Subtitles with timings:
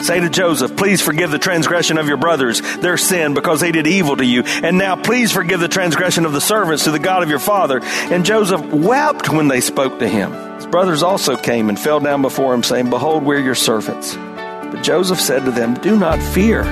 [0.00, 3.86] Say to Joseph, please forgive the transgression of your brothers, their sin, because they did
[3.86, 4.42] evil to you.
[4.42, 7.80] And now please forgive the transgression of the servants to the God of your father.
[7.82, 10.32] And Joseph wept when they spoke to him.
[10.56, 14.16] His brothers also came and fell down before him, saying, Behold, we're your servants.
[14.16, 16.64] But Joseph said to them, Do not fear.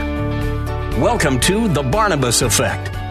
[1.01, 3.02] Welcome to The Barnabas Effect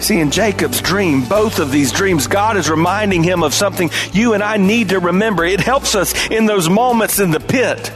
[0.00, 4.32] See, in Jacob's dream, both of these dreams, God is reminding him of something you
[4.32, 5.44] and I need to remember.
[5.44, 7.92] It helps us in those moments in the pit.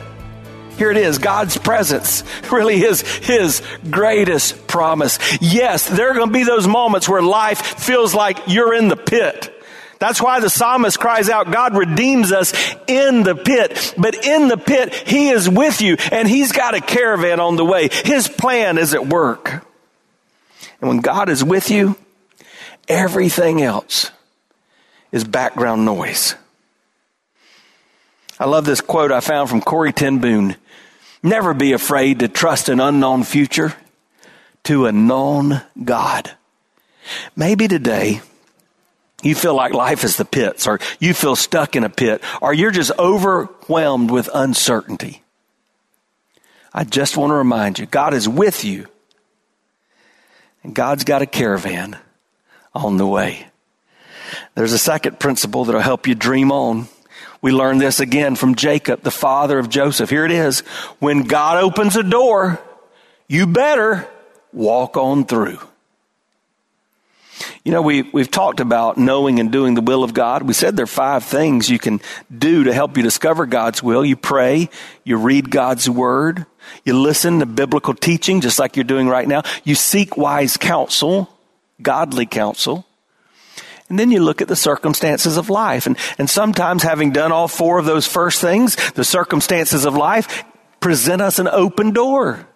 [0.77, 5.19] Here it is, God's presence really is His greatest promise.
[5.41, 8.97] Yes, there are going to be those moments where life feels like you're in the
[8.97, 9.51] pit.
[9.99, 12.53] That's why the psalmist cries out, God redeems us
[12.87, 13.95] in the pit.
[13.97, 17.65] But in the pit, He is with you and He's got a caravan on the
[17.65, 17.89] way.
[17.91, 19.65] His plan is at work.
[20.81, 21.97] And when God is with you,
[22.89, 24.11] everything else
[25.13, 26.35] is background noise.
[28.39, 30.57] I love this quote I found from Corrie ten Boom.
[31.23, 33.75] Never be afraid to trust an unknown future
[34.65, 36.31] to a known God.
[37.37, 38.21] Maybe today
[39.23, 42.53] you feel like life is the pits or you feel stuck in a pit or
[42.53, 45.23] you're just overwhelmed with uncertainty.
[46.73, 48.87] I just want to remind you, God is with you
[50.65, 51.97] and God's got a caravan
[52.75, 53.47] on the way.
[54.55, 56.89] There's a second principle that'll help you dream on.
[57.41, 60.11] We learn this again from Jacob, the father of Joseph.
[60.11, 60.61] Here it is.
[60.99, 62.61] When God opens a door,
[63.29, 64.09] you better
[64.53, 65.59] walk on through.
[67.65, 70.43] You know, we, we've talked about knowing and doing the will of God.
[70.43, 72.03] We said there are five things you can
[72.37, 74.05] do to help you discover God's will.
[74.05, 74.69] You pray,
[75.03, 76.45] you read God's word,
[76.85, 79.45] you listen to biblical teaching, just like you're doing right now.
[79.65, 81.31] You seek wise counsel,
[81.81, 82.85] godly counsel.
[83.89, 85.87] And then you look at the circumstances of life.
[85.87, 90.45] And, and sometimes, having done all four of those first things, the circumstances of life
[90.81, 92.47] present us an open door.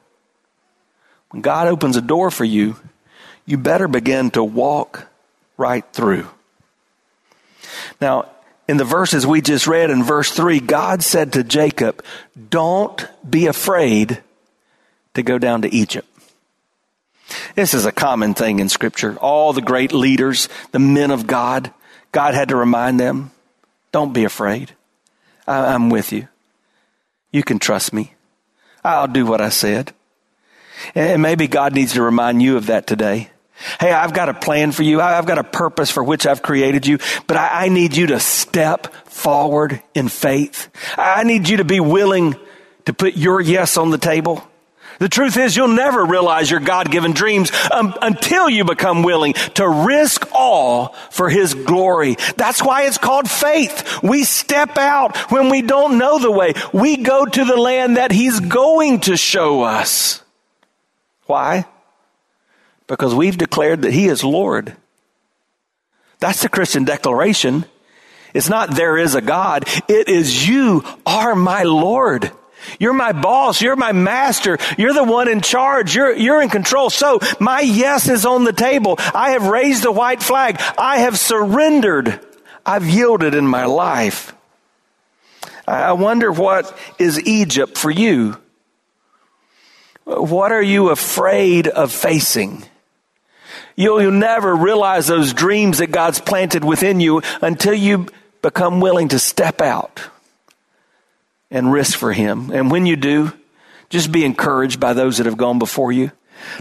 [1.30, 2.76] When God opens a door for you,
[3.48, 5.08] you better begin to walk
[5.56, 6.28] right through.
[7.98, 8.28] Now,
[8.68, 12.04] in the verses we just read in verse 3, God said to Jacob,
[12.50, 14.22] Don't be afraid
[15.14, 16.06] to go down to Egypt.
[17.54, 19.16] This is a common thing in Scripture.
[19.16, 21.72] All the great leaders, the men of God,
[22.12, 23.30] God had to remind them,
[23.92, 24.72] Don't be afraid.
[25.46, 26.28] I'm with you.
[27.32, 28.12] You can trust me.
[28.84, 29.94] I'll do what I said.
[30.94, 33.30] And maybe God needs to remind you of that today.
[33.80, 35.00] Hey, I've got a plan for you.
[35.00, 38.20] I've got a purpose for which I've created you, but I, I, need you to
[38.20, 40.70] step forward in faith.
[40.96, 42.36] I need you to be willing
[42.84, 44.48] to put your yes on the table.
[44.98, 49.34] The truth is, you'll never realize your God given dreams um, until you become willing
[49.54, 52.16] to risk all for His glory.
[52.36, 54.02] That's why it's called faith.
[54.02, 56.54] We step out when we don't know the way.
[56.72, 60.22] We go to the land that He's going to show us.
[61.26, 61.66] Why?
[62.88, 64.76] Because we've declared that He is Lord.
[66.18, 67.64] That's the Christian declaration.
[68.34, 69.68] It's not there is a God.
[69.88, 72.32] It is you are my Lord.
[72.78, 73.62] You're my boss.
[73.62, 74.58] You're my master.
[74.76, 75.94] You're the one in charge.
[75.94, 76.90] You're, you're in control.
[76.90, 78.96] So my yes is on the table.
[78.98, 80.60] I have raised the white flag.
[80.76, 82.20] I have surrendered.
[82.66, 84.34] I've yielded in my life.
[85.66, 88.36] I wonder what is Egypt for you?
[90.04, 92.64] What are you afraid of facing?
[93.78, 98.08] You'll, you'll never realize those dreams that God's planted within you until you
[98.42, 100.00] become willing to step out
[101.48, 102.50] and risk for Him.
[102.50, 103.32] And when you do,
[103.88, 106.10] just be encouraged by those that have gone before you.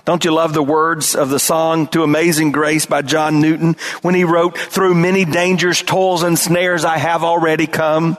[0.06, 4.15] Don't you love the words of the song To Amazing Grace by John Newton when
[4.15, 8.18] he wrote, Through many dangers, toils, and snares I have already come.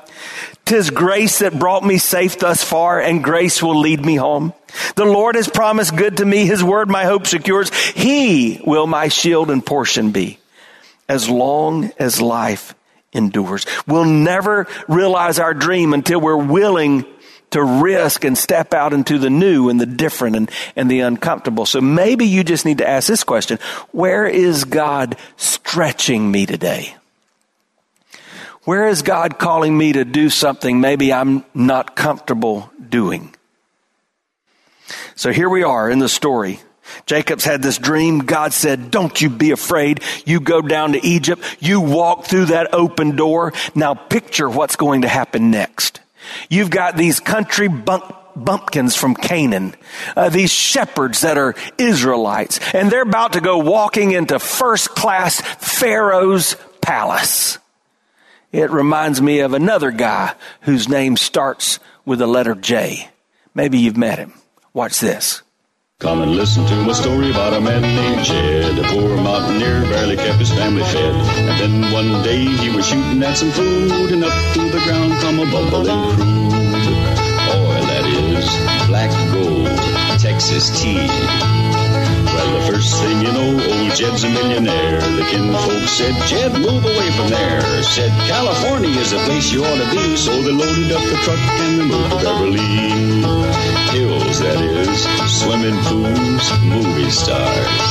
[0.65, 4.53] Tis grace that brought me safe thus far, and grace will lead me home.
[4.97, 6.45] The Lord has promised good to me.
[6.45, 7.73] His word my hope secures.
[7.73, 10.39] He will my shield and portion be
[11.09, 12.75] as long as life
[13.13, 13.65] endures.
[13.87, 17.07] We'll never realize our dream until we're willing
[17.51, 21.67] to risk and step out into the new and the different and, and the uncomfortable.
[21.67, 23.59] So maybe you just need to ask this question.
[23.93, 26.95] Where is God stretching me today?
[28.65, 33.35] Where is God calling me to do something maybe I'm not comfortable doing?
[35.15, 36.61] So here we are in the story.
[37.07, 38.21] Jacob's had this dream.
[38.21, 40.03] God said, don't you be afraid.
[40.25, 41.43] You go down to Egypt.
[41.61, 43.53] You walk through that open door.
[43.75, 46.01] Now picture what's going to happen next.
[46.49, 48.05] You've got these country bunk,
[48.37, 49.75] bumpkins from Canaan,
[50.17, 55.41] uh, these shepherds that are Israelites, and they're about to go walking into first class
[55.41, 57.59] Pharaoh's palace.
[58.53, 63.11] It reminds me of another guy whose name starts with the letter J.
[63.55, 64.33] Maybe you've met him.
[64.73, 65.43] Watch this.
[66.01, 68.79] Come and listen to my story about a man named Jed.
[68.79, 71.13] A poor mountaineer barely kept his family fed.
[71.13, 75.13] And then one day he was shooting at some food, and up through the ground
[75.15, 76.55] come a bubbling crude.
[77.51, 79.67] Oil that is, black gold,
[80.21, 81.78] Texas tea.
[82.39, 85.01] Well, the first thing you know, old Jed's a millionaire.
[85.01, 87.83] The kinfolk said, Jed, move away from there.
[87.83, 90.17] Said, California is the place you ought to be.
[90.17, 92.61] So they loaded up the truck and they moved to Beverly
[93.91, 97.83] Hills, that is, swimming pools, movie stars.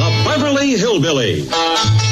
[0.00, 2.03] The Beverly Hillbilly.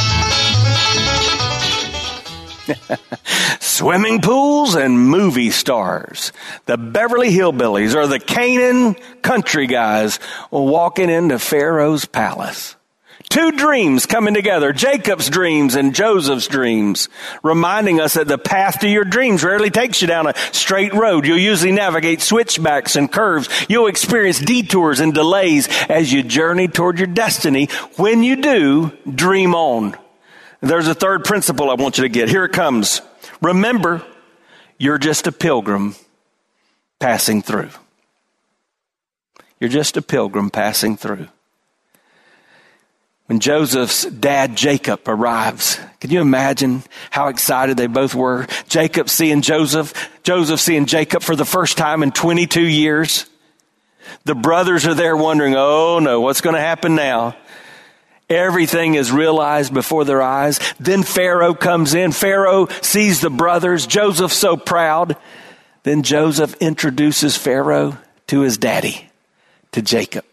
[3.60, 6.32] Swimming pools and movie stars.
[6.66, 10.18] The Beverly Hillbillies or the Canaan country guys
[10.50, 12.76] walking into Pharaoh's palace.
[13.28, 17.08] Two dreams coming together, Jacob's dreams and Joseph's dreams,
[17.42, 21.24] reminding us that the path to your dreams rarely takes you down a straight road.
[21.24, 23.48] You'll usually navigate switchbacks and curves.
[23.70, 27.68] You'll experience detours and delays as you journey toward your destiny.
[27.96, 29.96] When you do, dream on.
[30.62, 32.28] There's a third principle I want you to get.
[32.28, 33.02] Here it comes.
[33.40, 34.02] Remember,
[34.78, 35.96] you're just a pilgrim
[37.00, 37.70] passing through.
[39.58, 41.26] You're just a pilgrim passing through.
[43.26, 48.46] When Joseph's dad Jacob arrives, can you imagine how excited they both were?
[48.68, 53.26] Jacob seeing Joseph, Joseph seeing Jacob for the first time in 22 years.
[54.24, 57.36] The brothers are there wondering, oh no, what's going to happen now?
[58.36, 60.58] Everything is realized before their eyes.
[60.78, 62.12] Then Pharaoh comes in.
[62.12, 63.86] Pharaoh sees the brothers.
[63.86, 65.16] Joseph's so proud.
[65.82, 67.98] Then Joseph introduces Pharaoh
[68.28, 69.08] to his daddy,
[69.72, 70.24] to Jacob.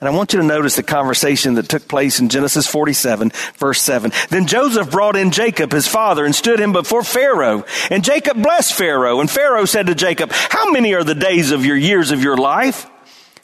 [0.00, 3.80] And I want you to notice the conversation that took place in Genesis 47, verse
[3.80, 4.12] 7.
[4.28, 7.64] Then Joseph brought in Jacob, his father, and stood him before Pharaoh.
[7.90, 9.20] And Jacob blessed Pharaoh.
[9.20, 12.36] And Pharaoh said to Jacob, How many are the days of your years of your
[12.36, 12.86] life?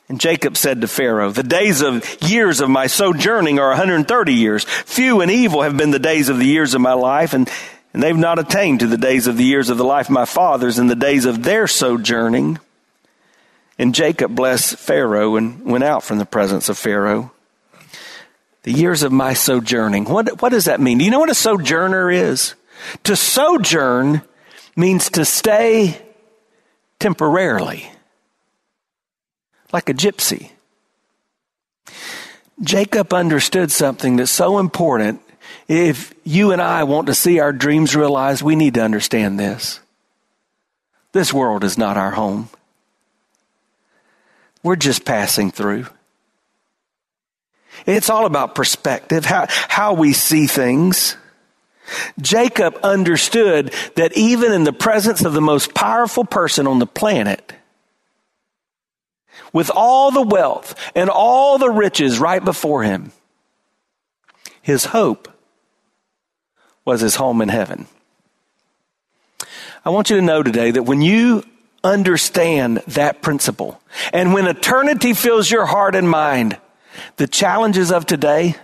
[0.09, 4.65] And Jacob said to Pharaoh, The days of years of my sojourning are 130 years.
[4.65, 7.51] Few and evil have been the days of the years of my life, and,
[7.93, 10.25] and they've not attained to the days of the years of the life of my
[10.25, 12.61] fathers and the days of their sojourning.
[13.79, 17.33] And Jacob blessed Pharaoh and went out from the presence of Pharaoh.
[18.63, 20.05] The years of my sojourning.
[20.05, 20.99] What, what does that mean?
[20.99, 22.55] Do you know what a sojourner is?
[23.05, 24.23] To sojourn
[24.77, 26.01] means to stay
[27.01, 27.91] temporarily
[29.73, 30.51] like a gypsy.
[32.63, 35.21] Jacob understood something that's so important.
[35.69, 39.81] If you and I want to see our dreams realized, we need to understand this.
[41.13, 42.49] This world is not our home.
[44.63, 45.87] We're just passing through.
[47.85, 51.17] It's all about perspective, how, how we see things.
[52.21, 57.53] Jacob understood that even in the presence of the most powerful person on the planet,
[59.53, 63.13] with all the wealth and all the riches right before him,
[64.63, 65.29] his hope
[66.85, 67.87] was his home in heaven.
[69.85, 71.45] I want you to know today that when you
[71.85, 73.81] understand that principle,
[74.13, 76.59] and when eternity fills your heart and mind,
[77.17, 78.57] the challenges of today,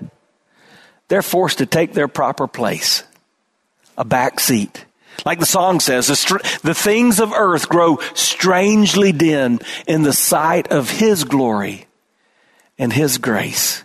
[1.09, 3.05] they're forced to take their proper place,
[3.97, 4.85] a back seat.
[5.25, 10.13] Like the song says, the, str- the things of earth grow strangely dim in the
[10.13, 11.87] sight of His glory
[12.79, 13.85] and His grace.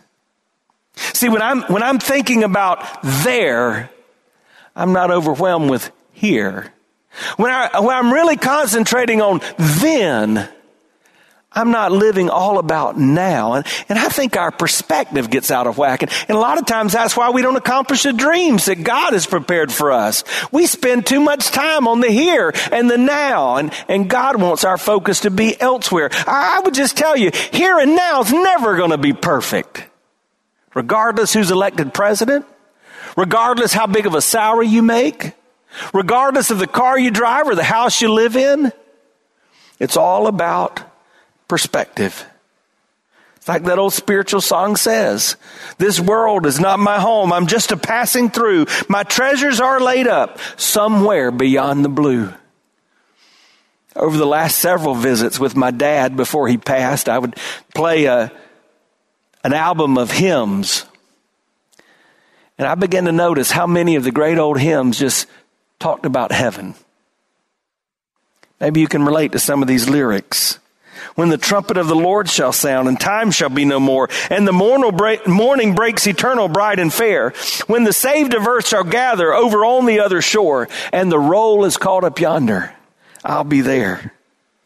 [0.96, 3.90] See, when I'm, when I'm thinking about there,
[4.76, 6.74] I'm not overwhelmed with here.
[7.38, 10.50] When, I, when I'm really concentrating on then,
[11.52, 13.54] I'm not living all about now.
[13.54, 16.04] And, and I think our perspective gets out of whack.
[16.04, 19.14] And, and a lot of times that's why we don't accomplish the dreams that God
[19.14, 20.24] has prepared for us.
[20.52, 23.56] We spend too much time on the here and the now.
[23.56, 26.10] And, and God wants our focus to be elsewhere.
[26.12, 29.86] I, I would just tell you, here and now is never going to be perfect.
[30.76, 32.46] Regardless who's elected president,
[33.16, 35.32] regardless how big of a salary you make,
[35.94, 38.72] regardless of the car you drive or the house you live in,
[39.80, 40.87] it's all about
[41.48, 42.26] perspective.
[43.48, 45.38] It's like that old spiritual song says,
[45.78, 47.32] this world is not my home.
[47.32, 48.66] I'm just a passing through.
[48.90, 52.34] My treasures are laid up somewhere beyond the blue.
[53.96, 57.38] Over the last several visits with my dad before he passed, I would
[57.74, 58.34] play a,
[59.46, 60.86] an album of hymns.
[62.58, 65.26] And I began to notice how many of the great old hymns just
[65.80, 66.76] talked about heaven.
[68.60, 70.60] Maybe you can relate to some of these lyrics
[71.18, 74.48] when the trumpet of the Lord shall sound, and time shall be no more, and
[74.48, 77.32] the morning breaks eternal, bright and fair,
[77.66, 81.66] when the saved of earth shall gather over on the other shore, and the roll
[81.66, 82.72] is called up yonder,
[83.26, 84.14] I'll be there.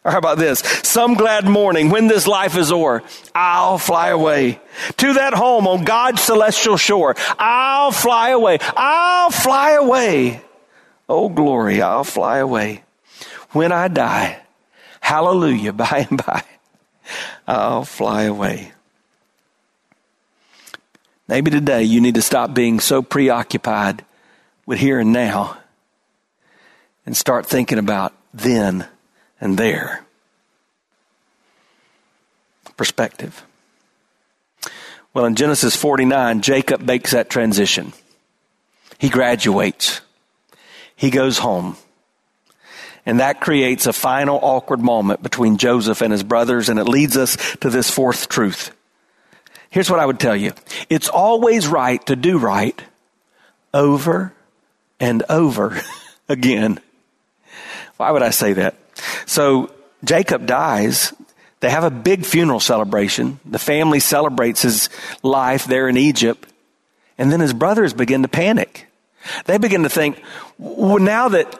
[0.04, 0.60] Or how about this?
[0.84, 3.02] Some glad morning when this life is o'er,
[3.34, 4.60] I'll fly away
[4.98, 7.16] to that home on God's celestial shore.
[7.40, 8.58] I'll fly away.
[8.76, 10.42] I'll fly away.
[11.08, 12.84] Oh glory, I'll fly away.
[13.52, 14.42] When I die,
[15.12, 16.42] Hallelujah, by and by,
[17.46, 18.72] I'll fly away.
[21.28, 24.06] Maybe today you need to stop being so preoccupied
[24.66, 25.58] with here and now
[27.06, 28.88] and start thinking about then
[29.42, 30.06] and there.
[32.78, 33.46] Perspective.
[35.14, 37.92] Well, in Genesis 49, Jacob makes that transition.
[38.98, 40.00] He graduates.
[40.96, 41.76] He goes home.
[43.06, 47.18] And that creates a final awkward moment between Joseph and his brothers, and it leads
[47.18, 48.72] us to this fourth truth.
[49.70, 50.54] Here's what I would tell you
[50.90, 52.80] it's always right to do right
[53.74, 54.34] over
[55.00, 55.82] and over
[56.30, 56.80] again.
[57.98, 58.76] Why would I say that?
[59.26, 59.72] So
[60.04, 61.14] Jacob dies.
[61.60, 63.40] They have a big funeral celebration.
[63.46, 64.90] The family celebrates his
[65.22, 66.48] life there in Egypt.
[67.18, 68.88] And then his brothers begin to panic.
[69.46, 70.22] They begin to think,
[70.58, 71.60] well, now that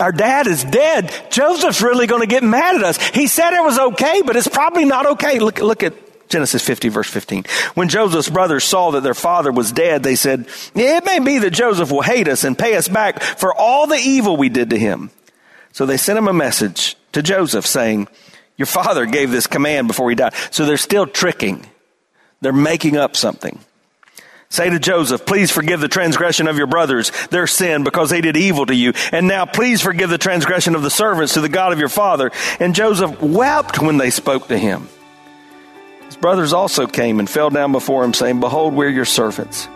[0.00, 1.12] our dad is dead.
[1.30, 3.02] Joseph's really going to get mad at us.
[3.08, 5.38] He said it was okay, but it's probably not okay.
[5.38, 5.94] Look, look at
[6.28, 7.44] Genesis 50 verse 15.
[7.74, 11.50] When Joseph's brothers saw that their father was dead, they said, it may be that
[11.50, 14.78] Joseph will hate us and pay us back for all the evil we did to
[14.78, 15.10] him.
[15.72, 18.08] So they sent him a message to Joseph saying,
[18.56, 20.34] your father gave this command before he died.
[20.50, 21.64] So they're still tricking.
[22.40, 23.60] They're making up something.
[24.50, 28.36] Say to Joseph, please forgive the transgression of your brothers, their sin, because they did
[28.36, 28.94] evil to you.
[29.12, 32.30] And now please forgive the transgression of the servants to the God of your father.
[32.58, 34.88] And Joseph wept when they spoke to him.
[36.06, 39.68] His brothers also came and fell down before him, saying, Behold, we're your servants.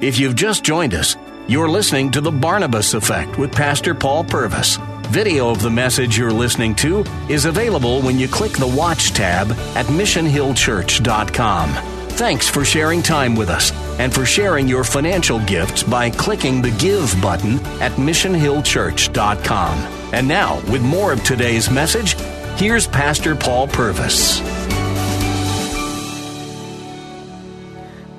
[0.00, 4.76] If you've just joined us, you're listening to The Barnabas Effect with Pastor Paul Purvis.
[5.08, 9.52] Video of the message you're listening to is available when you click the Watch tab
[9.76, 11.68] at missionhillchurch.com.
[12.08, 16.70] Thanks for sharing time with us and for sharing your financial gifts by clicking the
[16.72, 19.78] Give button at missionhillchurch.com.
[20.12, 22.14] And now, with more of today's message,
[22.56, 24.40] here's Pastor Paul Purvis.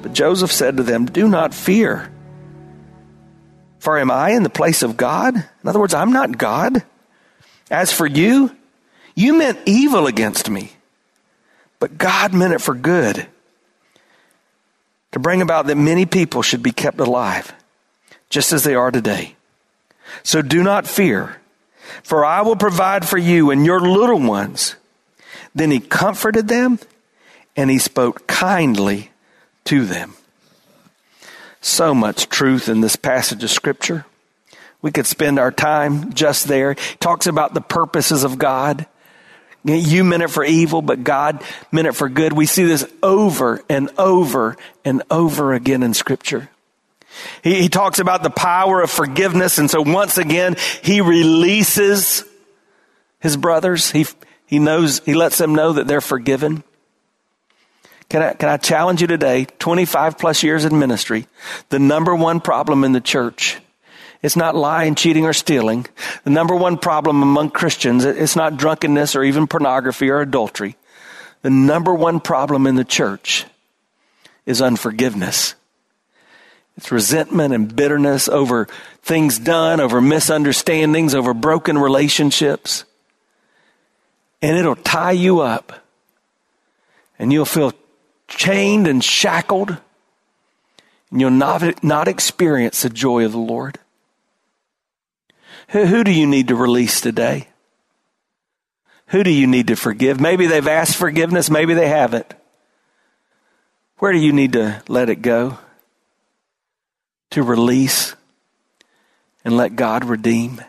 [0.01, 2.11] But Joseph said to them, Do not fear.
[3.79, 5.35] For am I in the place of God?
[5.35, 6.83] In other words, I'm not God.
[7.69, 8.55] As for you,
[9.15, 10.71] you meant evil against me,
[11.79, 13.27] but God meant it for good
[15.15, 17.53] to bring about that many people should be kept alive,
[18.29, 19.33] just as they are today.
[20.23, 21.37] So do not fear,
[22.03, 24.75] for I will provide for you and your little ones.
[25.55, 26.79] Then he comforted them
[27.55, 29.11] and he spoke kindly
[29.63, 30.15] to them.
[31.61, 34.05] So much truth in this passage of scripture.
[34.81, 36.73] We could spend our time just there.
[36.73, 38.85] He talks about the purposes of God.
[39.65, 42.33] You meant it for evil, but God meant it for good.
[42.33, 46.49] We see this over and over and over again in Scripture.
[47.43, 52.23] He, he, talks about the power of forgiveness, and so once again, he releases
[53.19, 53.89] his brothers.
[53.89, 54.05] He,
[54.45, 56.63] he knows, he lets them know that they're forgiven.
[58.09, 61.25] Can I, can I challenge you today, 25 plus years in ministry,
[61.69, 63.59] the number one problem in the church
[64.25, 65.85] it's not lying, cheating, or stealing.
[66.23, 70.77] The number one problem among Christians, it's not drunkenness or even pornography or adultery.
[71.43, 73.45] The number one problem in the church
[74.47, 75.53] is unforgiveness.
[76.75, 78.67] It's resentment and bitterness over
[79.03, 82.83] things done, over misunderstandings, over broken relationships.
[84.41, 85.73] and it'll tie you up.
[87.17, 87.73] And you'll feel
[88.27, 89.77] chained and shackled,
[91.09, 93.79] and you'll not, not experience the joy of the Lord.
[95.69, 97.47] Who, who do you need to release today?
[99.07, 100.19] Who do you need to forgive?
[100.19, 102.33] Maybe they've asked forgiveness, maybe they haven't.
[103.99, 105.57] Where do you need to let it go?
[107.31, 108.15] To release
[109.43, 110.61] and let God redeem?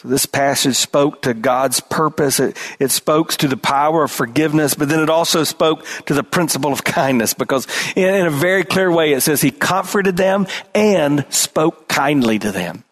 [0.00, 2.40] So this passage spoke to God's purpose.
[2.40, 6.22] It, it spoke to the power of forgiveness, but then it also spoke to the
[6.22, 10.46] principle of kindness because in, in a very clear way it says he comforted them
[10.74, 12.84] and spoke kindly to them.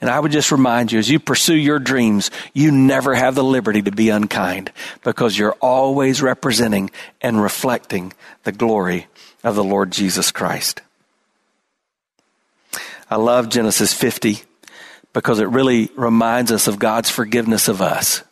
[0.00, 3.42] And I would just remind you, as you pursue your dreams, you never have the
[3.42, 4.70] liberty to be unkind
[5.02, 6.90] because you're always representing
[7.20, 8.12] and reflecting
[8.44, 9.08] the glory
[9.42, 10.82] of the Lord Jesus Christ.
[13.10, 14.42] I love Genesis 50
[15.12, 18.22] because it really reminds us of God's forgiveness of us.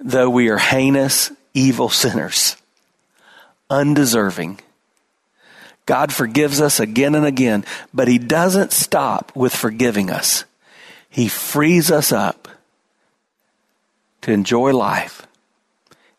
[0.00, 2.56] Though we are heinous, evil sinners,
[3.70, 4.60] undeserving,
[5.86, 10.44] God forgives us again and again, but He doesn't stop with forgiving us.
[11.10, 12.48] He frees us up
[14.22, 15.26] to enjoy life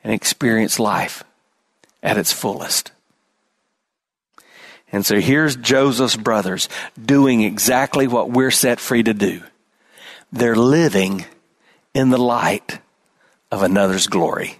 [0.03, 1.23] and experience life
[2.03, 2.91] at its fullest.
[4.91, 6.69] And so here's Joseph's brothers
[7.03, 9.41] doing exactly what we're set free to do.
[10.31, 11.25] They're living
[11.93, 12.79] in the light
[13.51, 14.57] of another's glory.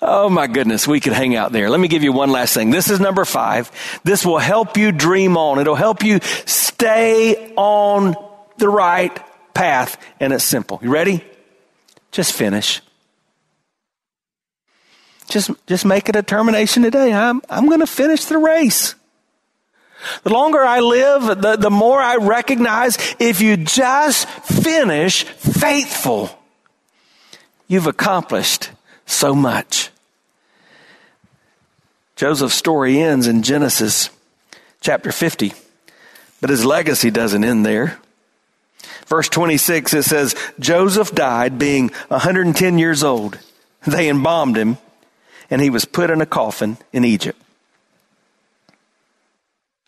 [0.00, 1.70] Oh my goodness, we could hang out there.
[1.70, 2.70] Let me give you one last thing.
[2.70, 3.70] This is number five.
[4.04, 5.58] This will help you dream on.
[5.58, 8.14] It'll help you stay on
[8.58, 9.18] the right
[9.54, 10.00] path.
[10.20, 10.78] And it's simple.
[10.82, 11.24] You ready?
[12.12, 12.80] Just finish.
[15.28, 17.12] Just, just make a determination today.
[17.12, 18.94] I'm, I'm going to finish the race.
[20.22, 26.30] The longer I live, the, the more I recognize if you just finish faithful,
[27.66, 28.70] you've accomplished
[29.08, 29.90] so much.
[32.16, 34.10] Joseph's story ends in Genesis
[34.80, 35.52] chapter 50,
[36.40, 37.98] but his legacy doesn't end there.
[39.06, 43.38] Verse 26, it says, Joseph died being 110 years old.
[43.86, 44.78] They embalmed him,
[45.50, 47.40] and he was put in a coffin in Egypt.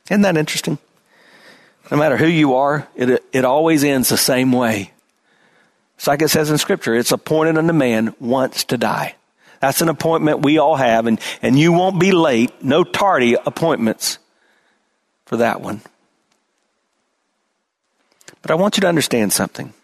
[0.09, 0.79] Isn't that interesting?
[1.91, 4.93] No matter who you are, it, it always ends the same way.
[6.01, 9.17] It's like it says in Scripture, it's appointed unto man once to die.
[9.61, 12.65] That's an appointment we all have, and, and you won't be late.
[12.65, 14.19] No tardy appointments
[15.27, 15.83] for that one.
[18.41, 19.75] But I want you to understand something.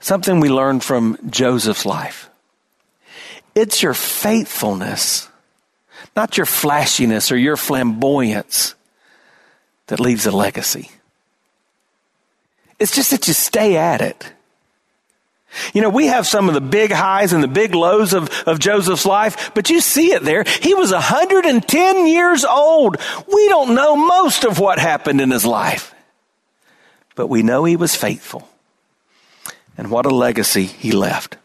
[0.00, 2.30] Something we learned from Joseph's life.
[3.54, 5.28] It's your faithfulness,
[6.16, 8.74] not your flashiness or your flamboyance,
[9.88, 10.92] that leaves a legacy.
[12.78, 14.32] It's just that you stay at it.
[15.72, 18.58] You know, we have some of the big highs and the big lows of, of
[18.58, 20.44] Joseph's life, but you see it there.
[20.44, 22.96] He was 110 years old.
[23.32, 25.94] We don't know most of what happened in his life,
[27.14, 28.48] but we know he was faithful.
[29.76, 31.36] And what a legacy he left.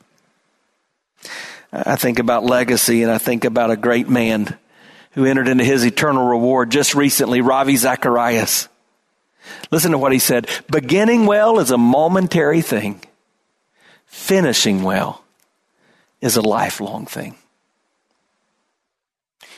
[1.72, 4.58] I think about legacy and I think about a great man
[5.12, 8.68] who entered into his eternal reward just recently, Ravi Zacharias.
[9.72, 10.48] Listen to what he said.
[10.70, 13.02] Beginning well is a momentary thing.
[14.06, 15.24] Finishing well
[16.22, 17.36] is a lifelong thing.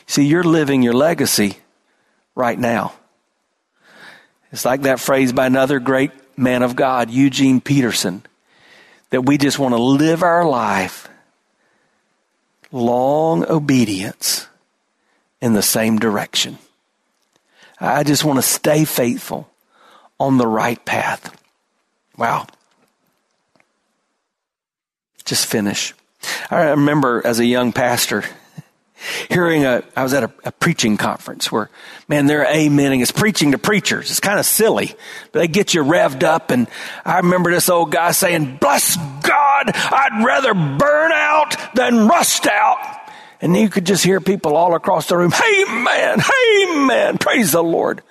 [0.08, 1.58] See, you're living your legacy
[2.36, 2.94] right now.
[4.52, 8.24] It's like that phrase by another great man of God, Eugene Peterson,
[9.10, 11.10] that we just want to live our life
[12.72, 14.48] long obedience
[15.42, 16.58] in the same direction.
[17.80, 19.50] I just want to stay faithful
[20.20, 21.36] on the right path.
[22.18, 22.48] Wow.
[25.26, 25.94] Just finish.
[26.50, 28.24] I remember as a young pastor
[29.30, 31.70] hearing a, I was at a, a, preaching conference where,
[32.08, 33.02] man, they're amening.
[33.02, 34.10] It's preaching to preachers.
[34.10, 34.96] It's kind of silly,
[35.32, 36.52] but they get you revved up.
[36.52, 36.68] And
[37.04, 43.02] I remember this old guy saying, bless God, I'd rather burn out than rust out.
[43.42, 47.52] And you could just hear people all across the room, hey man, hey man, praise
[47.52, 48.02] the Lord.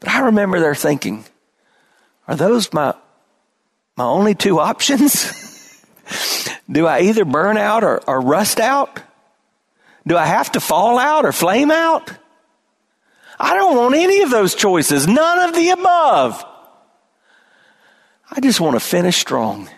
[0.00, 1.24] But I remember they're thinking,
[2.26, 2.94] are those my,
[3.96, 5.84] my only two options?
[6.70, 9.00] Do I either burn out or, or rust out?
[10.06, 12.10] Do I have to fall out or flame out?
[13.38, 16.44] I don't want any of those choices, none of the above.
[18.30, 19.68] I just want to finish strong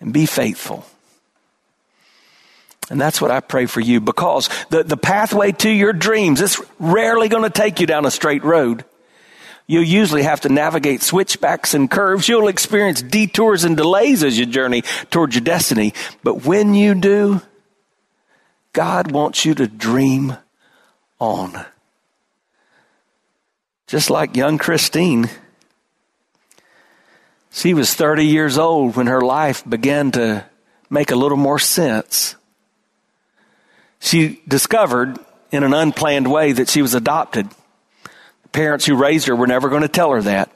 [0.00, 0.84] and be faithful.
[2.90, 6.60] And that's what I pray for you because the, the pathway to your dreams, it's
[6.78, 8.84] rarely going to take you down a straight road.
[9.66, 12.28] You'll usually have to navigate switchbacks and curves.
[12.28, 15.94] You'll experience detours and delays as you journey towards your destiny.
[16.22, 17.40] But when you do,
[18.74, 20.36] God wants you to dream
[21.18, 21.64] on.
[23.86, 25.30] Just like young Christine.
[27.50, 30.44] She was 30 years old when her life began to
[30.90, 32.34] make a little more sense.
[34.00, 35.18] She discovered
[35.50, 37.48] in an unplanned way that she was adopted.
[38.54, 40.50] Parents who raised her were never going to tell her that.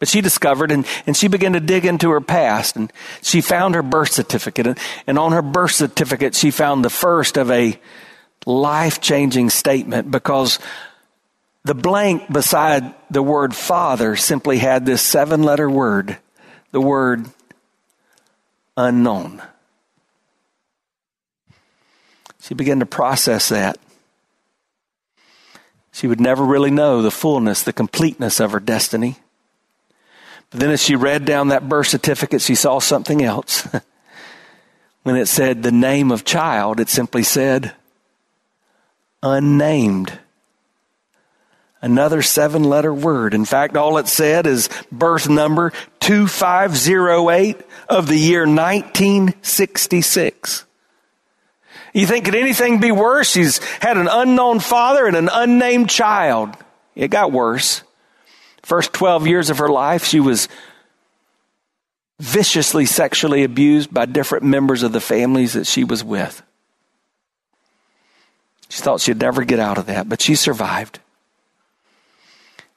[0.00, 3.74] But she discovered and, and she began to dig into her past and she found
[3.74, 4.66] her birth certificate.
[4.66, 7.78] And, and on her birth certificate, she found the first of a
[8.46, 10.58] life changing statement because
[11.64, 16.16] the blank beside the word father simply had this seven letter word,
[16.72, 17.26] the word
[18.78, 19.42] unknown.
[22.40, 23.78] She began to process that.
[25.92, 29.16] She would never really know the fullness, the completeness of her destiny.
[30.50, 33.68] But then as she read down that birth certificate, she saw something else.
[35.02, 37.72] when it said the name of child, it simply said
[39.22, 40.18] unnamed.
[41.82, 43.32] Another seven letter word.
[43.32, 47.56] In fact, all it said is birth number 2508
[47.88, 50.66] of the year 1966.
[51.92, 53.30] You think, could anything be worse?
[53.30, 56.56] She's had an unknown father and an unnamed child.
[56.94, 57.82] It got worse.
[58.62, 60.48] First 12 years of her life, she was
[62.20, 66.42] viciously sexually abused by different members of the families that she was with.
[68.68, 71.00] She thought she'd never get out of that, but she survived.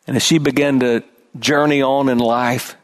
[0.08, 1.04] And as she began to
[1.40, 2.76] journey on in life,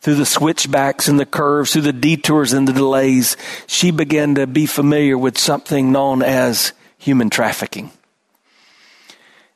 [0.00, 4.46] through the switchbacks and the curves, through the detours and the delays, she began to
[4.46, 7.90] be familiar with something known as human trafficking.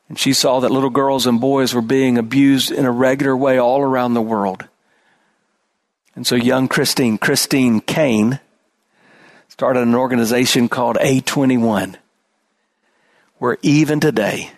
[0.09, 3.57] And she saw that little girls and boys were being abused in a regular way
[3.57, 4.67] all around the world.
[6.15, 8.39] And so young Christine, Christine Caine,
[9.47, 11.95] started an organization called A21,
[13.37, 14.51] where even today,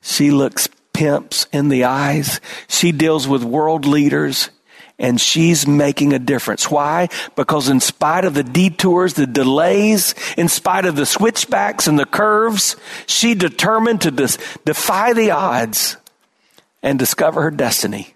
[0.00, 2.40] she looks pimps in the eyes.
[2.66, 4.50] She deals with world leaders
[4.98, 6.70] and she's making a difference.
[6.70, 7.08] Why?
[7.36, 12.06] Because in spite of the detours, the delays, in spite of the switchbacks and the
[12.06, 15.96] curves, she determined to dis- defy the odds
[16.82, 18.14] and discover her destiny.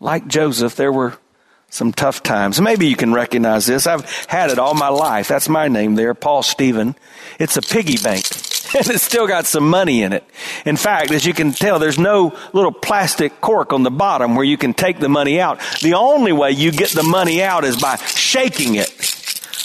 [0.00, 1.16] Like Joseph, there were
[1.68, 2.60] some tough times.
[2.60, 3.86] Maybe you can recognize this.
[3.86, 5.28] I've had it all my life.
[5.28, 6.94] That's my name there, Paul Stephen.
[7.38, 8.24] It's a piggy bank.
[8.76, 10.24] And it's still got some money in it.
[10.64, 14.44] In fact, as you can tell, there's no little plastic cork on the bottom where
[14.44, 15.60] you can take the money out.
[15.82, 18.90] The only way you get the money out is by shaking it.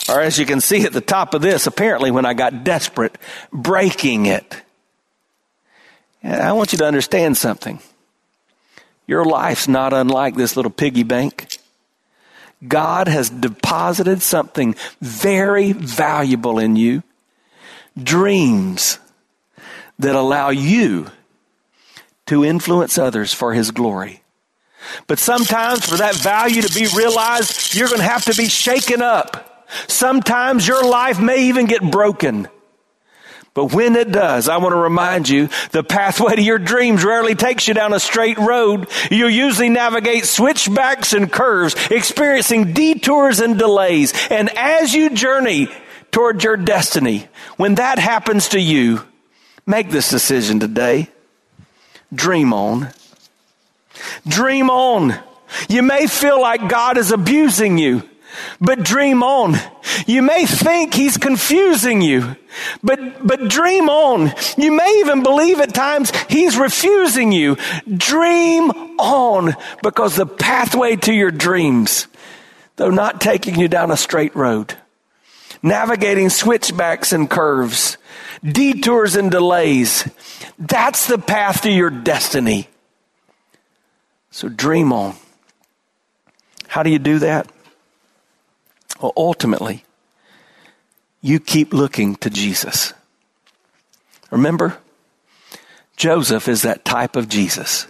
[0.10, 3.18] Or as you can see at the top of this, apparently when I got desperate,
[3.54, 4.62] breaking it.
[6.24, 7.80] And I want you to understand something.
[9.08, 11.58] Your life's not unlike this little piggy bank.
[12.68, 17.04] God has deposited something very valuable in you
[18.02, 19.00] dreams
[20.02, 21.08] that allow you
[22.28, 24.22] to influence others for His glory.
[25.08, 29.02] But sometimes for that value to be realized, you're going to have to be shaken
[29.02, 29.68] up.
[29.88, 32.48] Sometimes your life may even get broken.
[33.54, 37.36] But when it does, I want to remind you, the pathway to your dreams rarely
[37.36, 38.88] takes you down a straight road.
[39.10, 44.14] You usually navigate switchbacks and curves, experiencing detours and delays.
[44.30, 45.68] And as you journey
[46.12, 47.28] toward your destiny.
[47.58, 49.06] When that happens to you,
[49.66, 51.10] make this decision today.
[52.14, 52.90] Dream on.
[54.28, 55.16] Dream on.
[55.70, 58.04] You may feel like God is abusing you,
[58.60, 59.56] but dream on.
[60.08, 62.36] You may think He's confusing you,
[62.82, 64.34] but, but dream on.
[64.58, 67.58] You may even believe at times He's refusing you.
[67.94, 72.08] Dream on because the pathway to your dreams,
[72.78, 74.76] though not taking you down a straight road,
[75.62, 77.98] navigating switchbacks and curves,
[78.44, 80.10] detours and delays.
[80.58, 82.68] That's the path to your destiny.
[84.32, 85.16] So dream on.
[86.68, 87.52] How do you do that?
[89.02, 89.84] Well, ultimately,
[91.22, 92.94] you keep looking to Jesus.
[94.30, 94.78] Remember,
[95.98, 97.88] Joseph is that type of Jesus.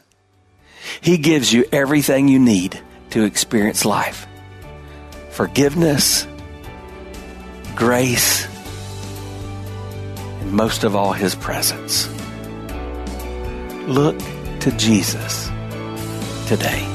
[1.00, 4.28] He gives you everything you need to experience life
[5.30, 6.28] forgiveness,
[7.76, 8.46] grace,
[10.52, 12.10] most of all, His presence.
[13.88, 14.18] Look
[14.60, 15.48] to Jesus
[16.48, 16.88] today.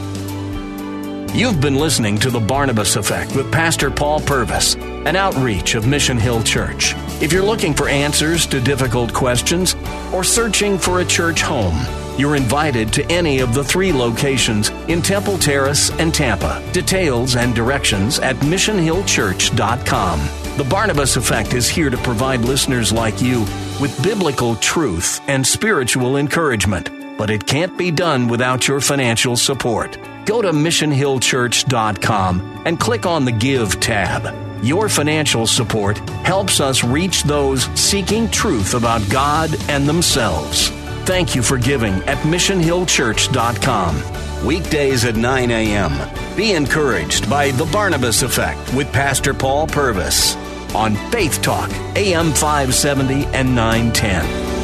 [1.35, 4.77] You've been listening to The Barnabas Effect with Pastor Paul Purvis.
[5.07, 6.95] An outreach of Mission Hill Church.
[7.23, 9.77] If you're looking for answers to difficult questions
[10.12, 11.79] or searching for a church home,
[12.19, 16.61] you're invited to any of the three locations in Temple Terrace and Tampa.
[16.73, 20.21] Details and directions at missionhillchurch.com.
[20.57, 23.42] The Barnabas Effect is here to provide listeners like you
[23.81, 29.99] with biblical truth and spiritual encouragement, but it can't be done without your financial support.
[30.25, 34.45] Go to missionhillchurch.com and click on the Give tab.
[34.62, 40.71] Your financial support helps us reach those seeking truth about God and themselves.
[41.05, 44.47] Thank you for giving at missionhillchurch.com.
[44.47, 46.37] Weekdays at 9 a.m.
[46.37, 50.37] Be encouraged by The Barnabas Effect with Pastor Paul Purvis
[50.75, 54.56] on Faith Talk, AM 570 and 910.